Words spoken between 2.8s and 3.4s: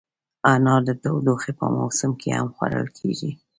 کېږي.